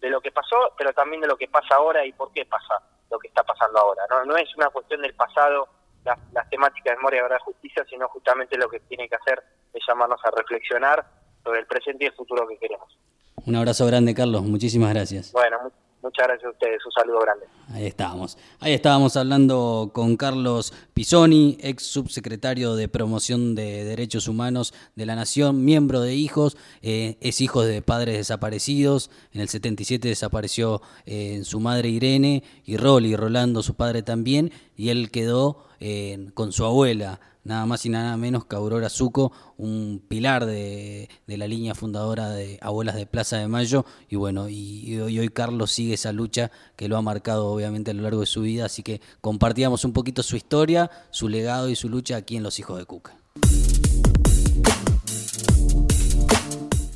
de 0.00 0.08
lo 0.08 0.20
que 0.20 0.32
pasó, 0.32 0.72
pero 0.76 0.92
también 0.92 1.20
de 1.20 1.28
lo 1.28 1.36
que 1.36 1.48
pasa 1.48 1.76
ahora 1.76 2.04
y 2.04 2.12
por 2.12 2.32
qué 2.32 2.46
pasa 2.46 2.82
lo 3.10 3.18
que 3.18 3.28
está 3.28 3.42
pasando 3.42 3.78
ahora. 3.78 4.02
No, 4.08 4.24
no 4.24 4.36
es 4.36 4.48
una 4.56 4.68
cuestión 4.70 5.02
del 5.02 5.14
pasado, 5.14 5.68
las, 6.04 6.18
temáticas 6.48 6.92
de 6.92 6.96
memoria, 6.96 7.22
verdad, 7.22 7.38
justicia, 7.40 7.84
sino 7.88 8.08
justamente 8.08 8.56
lo 8.56 8.68
que 8.68 8.80
tiene 8.80 9.08
que 9.08 9.16
hacer 9.16 9.42
es 9.72 9.82
llamarnos 9.86 10.20
a 10.24 10.30
reflexionar 10.30 11.04
sobre 11.44 11.60
el 11.60 11.66
presente 11.66 12.04
y 12.04 12.08
el 12.08 12.14
futuro 12.14 12.48
que 12.48 12.58
queremos. 12.58 12.98
Un 13.46 13.56
abrazo 13.56 13.86
grande, 13.86 14.14
Carlos. 14.14 14.42
Muchísimas 14.42 14.94
gracias. 14.94 15.32
Bueno, 15.32 15.70
Muchas 16.02 16.26
gracias 16.26 16.46
a 16.46 16.50
ustedes, 16.50 16.84
un 16.84 16.92
saludo 16.92 17.20
grande. 17.20 17.46
Ahí 17.68 17.86
estábamos. 17.86 18.36
Ahí 18.58 18.72
estábamos 18.72 19.16
hablando 19.16 19.90
con 19.94 20.16
Carlos 20.16 20.74
Pisoni, 20.94 21.58
ex 21.60 21.84
subsecretario 21.84 22.74
de 22.74 22.88
Promoción 22.88 23.54
de 23.54 23.84
Derechos 23.84 24.26
Humanos 24.26 24.74
de 24.96 25.06
la 25.06 25.14
Nación, 25.14 25.64
miembro 25.64 26.00
de 26.00 26.16
Hijos, 26.16 26.56
eh, 26.82 27.18
es 27.20 27.40
hijo 27.40 27.62
de 27.62 27.82
padres 27.82 28.16
desaparecidos. 28.16 29.10
En 29.32 29.42
el 29.42 29.48
77 29.48 30.08
desapareció 30.08 30.82
eh, 31.06 31.42
su 31.44 31.60
madre 31.60 31.88
Irene 31.88 32.42
y 32.64 32.78
Rolly, 32.78 33.14
Rolando, 33.14 33.62
su 33.62 33.74
padre 33.74 34.02
también, 34.02 34.52
y 34.76 34.88
él 34.88 35.08
quedó 35.12 35.64
eh, 35.78 36.30
con 36.34 36.50
su 36.50 36.64
abuela 36.64 37.20
nada 37.44 37.66
más 37.66 37.84
y 37.86 37.88
nada 37.88 38.16
menos 38.16 38.44
que 38.44 38.56
Aurora 38.56 38.88
Zuco, 38.88 39.32
un 39.56 40.02
pilar 40.06 40.46
de, 40.46 41.08
la 41.26 41.46
línea 41.46 41.74
fundadora 41.74 42.30
de 42.30 42.58
Abuelas 42.60 42.96
de 42.96 43.06
Plaza 43.06 43.38
de 43.38 43.48
Mayo. 43.48 43.84
Y 44.08 44.16
bueno, 44.16 44.48
y, 44.48 44.98
hoy, 44.98 45.28
Carlos 45.28 45.72
sigue 45.72 45.94
esa 45.94 46.12
lucha 46.12 46.50
que 46.76 46.88
lo 46.88 46.96
ha 46.96 47.02
marcado 47.02 47.46
obviamente 47.46 47.90
a 47.90 47.94
lo 47.94 48.02
largo 48.02 48.20
de 48.20 48.26
su 48.26 48.42
vida, 48.42 48.66
así 48.66 48.82
que 48.82 49.00
compartíamos 49.20 49.84
un 49.84 49.92
poquito 49.92 50.22
su 50.22 50.36
historia, 50.36 50.90
su 51.10 51.28
legado 51.28 51.68
y 51.68 51.76
su 51.76 51.88
lucha 51.88 52.16
aquí 52.16 52.36
en 52.36 52.42
Los 52.42 52.58
Hijos 52.58 52.78
de 52.78 52.84
Cuca. 52.84 53.16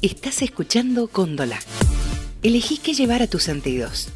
Estás 0.02 0.42
escuchando 0.42 1.08
Cóndola. 1.08 1.58
Elegí 2.42 2.78
qué 2.78 2.94
llevar 2.94 3.22
a 3.22 3.26
tus 3.26 3.42
sentidos. 3.42 4.08